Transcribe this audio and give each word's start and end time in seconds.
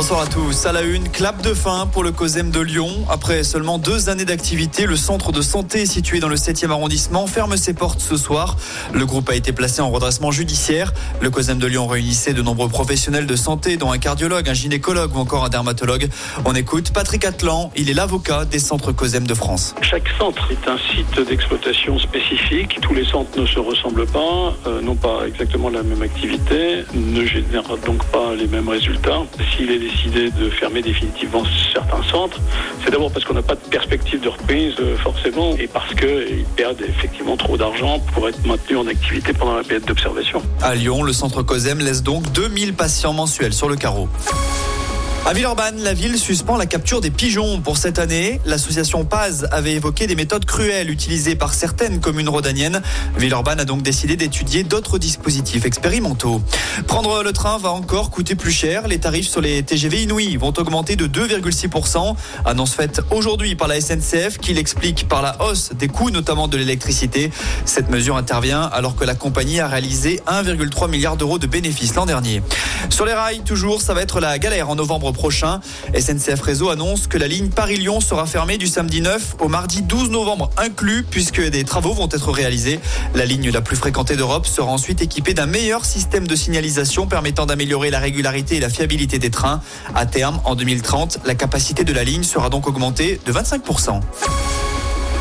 Bonsoir 0.00 0.22
à 0.22 0.26
tous. 0.26 0.64
À 0.64 0.72
la 0.72 0.80
une, 0.80 1.10
clap 1.10 1.42
de 1.42 1.52
fin 1.52 1.86
pour 1.86 2.02
le 2.02 2.10
COSEM 2.10 2.50
de 2.50 2.60
Lyon. 2.60 2.88
Après 3.10 3.44
seulement 3.44 3.76
deux 3.76 4.08
années 4.08 4.24
d'activité, 4.24 4.86
le 4.86 4.96
centre 4.96 5.30
de 5.30 5.42
santé 5.42 5.84
situé 5.84 6.20
dans 6.20 6.30
le 6.30 6.36
7e 6.36 6.70
arrondissement 6.70 7.26
ferme 7.26 7.58
ses 7.58 7.74
portes 7.74 8.00
ce 8.00 8.16
soir. 8.16 8.56
Le 8.94 9.04
groupe 9.04 9.28
a 9.28 9.34
été 9.34 9.52
placé 9.52 9.82
en 9.82 9.90
redressement 9.90 10.30
judiciaire. 10.30 10.94
Le 11.20 11.28
COSEM 11.28 11.58
de 11.58 11.66
Lyon 11.66 11.86
réunissait 11.86 12.32
de 12.32 12.40
nombreux 12.40 12.70
professionnels 12.70 13.26
de 13.26 13.36
santé, 13.36 13.76
dont 13.76 13.92
un 13.92 13.98
cardiologue, 13.98 14.48
un 14.48 14.54
gynécologue 14.54 15.14
ou 15.14 15.18
encore 15.18 15.44
un 15.44 15.50
dermatologue. 15.50 16.08
On 16.46 16.54
écoute 16.54 16.92
Patrick 16.94 17.26
Atlan. 17.26 17.70
Il 17.76 17.90
est 17.90 17.94
l'avocat 17.94 18.46
des 18.46 18.58
centres 18.58 18.92
COSEM 18.92 19.26
de 19.26 19.34
France. 19.34 19.74
Chaque 19.82 20.08
centre 20.18 20.50
est 20.50 20.66
un 20.66 20.78
site 20.78 21.28
d'exploitation 21.28 21.98
spécifique. 21.98 22.78
Tous 22.80 22.94
les 22.94 23.04
centres 23.04 23.38
ne 23.38 23.44
se 23.44 23.58
ressemblent 23.58 24.06
pas, 24.06 24.54
euh, 24.66 24.80
n'ont 24.80 24.96
pas 24.96 25.26
exactement 25.26 25.68
la 25.68 25.82
même 25.82 26.00
activité, 26.00 26.86
ne 26.94 27.26
génèrent 27.26 27.76
donc 27.84 28.02
pas 28.06 28.34
les 28.34 28.46
mêmes 28.46 28.70
résultats. 28.70 29.24
S'il 29.54 29.70
est 29.70 29.89
décidé 29.90 30.30
de 30.30 30.50
fermer 30.50 30.82
définitivement 30.82 31.42
certains 31.72 32.02
centres, 32.10 32.40
c'est 32.84 32.90
d'abord 32.90 33.10
parce 33.12 33.24
qu'on 33.24 33.34
n'a 33.34 33.42
pas 33.42 33.54
de 33.54 33.68
perspective 33.70 34.20
de 34.20 34.28
reprise 34.28 34.74
euh, 34.80 34.96
forcément 34.96 35.56
et 35.56 35.66
parce 35.66 35.94
qu'ils 35.94 36.44
perdent 36.56 36.80
effectivement 36.82 37.36
trop 37.36 37.56
d'argent 37.56 38.00
pour 38.14 38.28
être 38.28 38.44
maintenus 38.46 38.78
en 38.78 38.86
activité 38.86 39.32
pendant 39.32 39.56
la 39.56 39.62
période 39.62 39.84
d'observation. 39.84 40.42
À 40.62 40.74
Lyon, 40.74 41.02
le 41.02 41.12
centre 41.12 41.42
COSEM 41.42 41.80
laisse 41.80 42.02
donc 42.02 42.30
2000 42.32 42.74
patients 42.74 43.12
mensuels 43.12 43.52
sur 43.52 43.68
le 43.68 43.76
carreau. 43.76 44.08
À 45.26 45.32
Villeurbanne, 45.34 45.80
la 45.82 45.92
ville 45.92 46.18
suspend 46.18 46.56
la 46.56 46.66
capture 46.66 47.00
des 47.00 47.10
pigeons 47.10 47.60
pour 47.60 47.76
cette 47.76 47.98
année. 47.98 48.40
L'association 48.46 49.04
Paz 49.04 49.46
avait 49.52 49.74
évoqué 49.74 50.06
des 50.06 50.16
méthodes 50.16 50.44
cruelles 50.44 50.90
utilisées 50.90 51.36
par 51.36 51.52
certaines 51.54 52.00
communes 52.00 52.28
rhodaniennes. 52.28 52.82
Villeurbanne 53.16 53.60
a 53.60 53.64
donc 53.64 53.82
décidé 53.82 54.16
d'étudier 54.16 54.64
d'autres 54.64 54.98
dispositifs 54.98 55.66
expérimentaux. 55.66 56.42
Prendre 56.88 57.22
le 57.22 57.32
train 57.32 57.58
va 57.58 57.70
encore 57.70 58.10
coûter 58.10 58.34
plus 58.34 58.50
cher. 58.50 58.88
Les 58.88 58.98
tarifs 58.98 59.28
sur 59.28 59.40
les 59.40 59.62
TGV 59.62 60.02
inouïs 60.02 60.36
vont 60.36 60.54
augmenter 60.56 60.96
de 60.96 61.06
2,6%. 61.06 62.16
Annonce 62.46 62.72
faite 62.72 63.02
aujourd'hui 63.10 63.54
par 63.54 63.68
la 63.68 63.80
SNCF 63.80 64.38
qui 64.38 64.54
l'explique 64.54 65.06
par 65.06 65.22
la 65.22 65.40
hausse 65.42 65.70
des 65.74 65.88
coûts, 65.88 66.10
notamment 66.10 66.48
de 66.48 66.56
l'électricité. 66.56 67.30
Cette 67.66 67.90
mesure 67.90 68.16
intervient 68.16 68.62
alors 68.62 68.96
que 68.96 69.04
la 69.04 69.14
compagnie 69.14 69.60
a 69.60 69.68
réalisé 69.68 70.20
1,3 70.26 70.90
milliard 70.90 71.16
d'euros 71.16 71.38
de 71.38 71.46
bénéfices 71.46 71.94
l'an 71.94 72.06
dernier. 72.06 72.42
Sur 72.88 73.04
les 73.04 73.12
rails, 73.12 73.42
toujours, 73.44 73.82
ça 73.82 73.94
va 73.94 74.02
être 74.02 74.18
la 74.18 74.38
galère 74.38 74.70
en 74.70 74.74
novembre 74.74 75.09
prochain. 75.12 75.60
SNCF 75.98 76.40
Réseau 76.40 76.70
annonce 76.70 77.06
que 77.06 77.18
la 77.18 77.28
ligne 77.28 77.48
Paris-Lyon 77.48 78.00
sera 78.00 78.26
fermée 78.26 78.58
du 78.58 78.66
samedi 78.66 79.00
9 79.00 79.36
au 79.40 79.48
mardi 79.48 79.82
12 79.82 80.10
novembre 80.10 80.50
inclus 80.56 81.04
puisque 81.08 81.40
des 81.40 81.64
travaux 81.64 81.92
vont 81.92 82.08
être 82.10 82.30
réalisés. 82.30 82.80
La 83.14 83.24
ligne 83.24 83.50
la 83.50 83.60
plus 83.60 83.76
fréquentée 83.76 84.16
d'Europe 84.16 84.46
sera 84.46 84.70
ensuite 84.70 85.02
équipée 85.02 85.34
d'un 85.34 85.46
meilleur 85.46 85.84
système 85.84 86.26
de 86.26 86.34
signalisation 86.34 87.06
permettant 87.06 87.46
d'améliorer 87.46 87.90
la 87.90 87.98
régularité 87.98 88.56
et 88.56 88.60
la 88.60 88.68
fiabilité 88.68 89.18
des 89.18 89.30
trains. 89.30 89.60
À 89.94 90.06
terme, 90.06 90.40
en 90.44 90.54
2030, 90.54 91.20
la 91.24 91.34
capacité 91.34 91.84
de 91.84 91.92
la 91.92 92.04
ligne 92.04 92.22
sera 92.22 92.50
donc 92.50 92.66
augmentée 92.66 93.20
de 93.24 93.32
25%. 93.32 94.00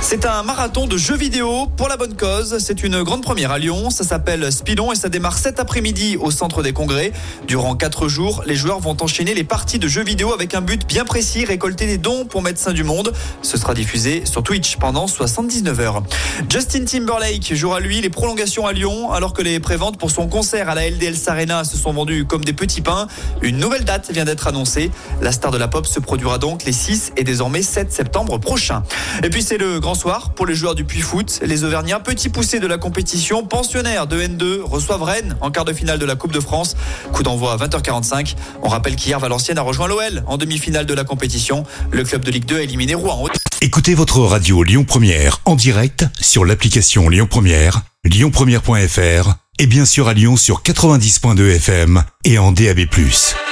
C'est 0.00 0.24
un 0.24 0.42
marathon 0.42 0.86
de 0.86 0.96
jeux 0.96 1.16
vidéo 1.16 1.66
pour 1.76 1.88
la 1.88 1.96
bonne 1.96 2.16
cause. 2.16 2.58
C'est 2.60 2.82
une 2.82 3.02
grande 3.02 3.22
première 3.22 3.50
à 3.50 3.58
Lyon. 3.58 3.90
Ça 3.90 4.04
s'appelle 4.04 4.50
Spidon 4.50 4.92
et 4.92 4.94
ça 4.94 5.08
démarre 5.08 5.36
cet 5.36 5.60
après-midi 5.60 6.16
au 6.16 6.30
centre 6.30 6.62
des 6.62 6.72
congrès. 6.72 7.12
Durant 7.46 7.74
quatre 7.74 8.08
jours, 8.08 8.42
les 8.46 8.54
joueurs 8.54 8.78
vont 8.78 8.96
enchaîner 9.00 9.34
les 9.34 9.44
parties 9.44 9.78
de 9.78 9.86
jeux 9.86 10.04
vidéo 10.04 10.32
avec 10.32 10.54
un 10.54 10.62
but 10.62 10.86
bien 10.86 11.04
précis, 11.04 11.44
récolter 11.44 11.86
des 11.86 11.98
dons 11.98 12.24
pour 12.24 12.42
Médecins 12.42 12.72
du 12.72 12.84
Monde. 12.84 13.12
Ce 13.42 13.58
sera 13.58 13.74
diffusé 13.74 14.24
sur 14.24 14.42
Twitch 14.42 14.76
pendant 14.76 15.08
79 15.08 15.80
heures. 15.80 16.02
Justin 16.48 16.84
Timberlake 16.84 17.54
jouera 17.54 17.80
lui 17.80 18.00
les 18.00 18.10
prolongations 18.10 18.66
à 18.66 18.72
Lyon 18.72 19.12
alors 19.12 19.34
que 19.34 19.42
les 19.42 19.60
préventes 19.60 19.98
pour 19.98 20.10
son 20.10 20.28
concert 20.28 20.70
à 20.70 20.74
la 20.74 20.88
LDL 20.88 21.16
Arena 21.26 21.64
se 21.64 21.76
sont 21.76 21.92
vendues 21.92 22.24
comme 22.24 22.44
des 22.44 22.54
petits 22.54 22.80
pains. 22.80 23.08
Une 23.42 23.58
nouvelle 23.58 23.84
date 23.84 24.10
vient 24.10 24.24
d'être 24.24 24.46
annoncée. 24.46 24.90
La 25.20 25.32
star 25.32 25.50
de 25.50 25.58
la 25.58 25.68
pop 25.68 25.86
se 25.86 26.00
produira 26.00 26.38
donc 26.38 26.64
les 26.64 26.72
6 26.72 27.12
et 27.16 27.24
désormais 27.24 27.62
7 27.62 27.92
septembre 27.92 28.38
prochains. 28.38 28.84
Et 29.22 29.28
puis 29.28 29.42
c'est 29.42 29.58
le 29.58 29.80
soir 29.94 30.30
pour 30.30 30.46
les 30.46 30.54
joueurs 30.54 30.74
du 30.74 30.84
Puy 30.84 31.00
Foot. 31.00 31.40
Les 31.42 31.64
Auvergnats, 31.64 32.00
petits 32.00 32.28
poussés 32.28 32.60
de 32.60 32.66
la 32.66 32.78
compétition, 32.78 33.44
pensionnaires 33.44 34.06
de 34.06 34.20
N2, 34.20 34.60
reçoivent 34.62 35.02
Rennes 35.02 35.36
en 35.40 35.50
quart 35.50 35.64
de 35.64 35.72
finale 35.72 35.98
de 35.98 36.06
la 36.06 36.16
Coupe 36.16 36.32
de 36.32 36.40
France. 36.40 36.76
Coup 37.12 37.22
d'envoi 37.22 37.52
à 37.52 37.56
20h45. 37.56 38.34
On 38.62 38.68
rappelle 38.68 38.96
qu'hier, 38.96 39.18
Valenciennes 39.18 39.58
a 39.58 39.62
rejoint 39.62 39.88
l'OL 39.88 40.22
en 40.26 40.36
demi-finale 40.36 40.86
de 40.86 40.94
la 40.94 41.04
compétition. 41.04 41.64
Le 41.90 42.04
club 42.04 42.24
de 42.24 42.30
Ligue 42.30 42.44
2 42.44 42.56
a 42.56 42.62
éliminé 42.62 42.94
Rouen. 42.94 43.28
Écoutez 43.60 43.94
votre 43.94 44.20
radio 44.20 44.62
Lyon 44.62 44.84
Première 44.84 45.40
en 45.44 45.56
direct 45.56 46.06
sur 46.20 46.44
l'application 46.44 47.08
Lyon 47.08 47.26
Première, 47.28 47.82
lyonpremière.fr 48.04 49.34
et 49.58 49.66
bien 49.66 49.84
sûr 49.84 50.08
à 50.08 50.14
Lyon 50.14 50.36
sur 50.36 50.62
90.2 50.62 51.56
FM 51.56 52.04
et 52.24 52.38
en 52.38 52.52
DAB+. 52.52 52.80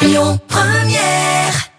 Lyon 0.00 0.40
Première 0.48 1.69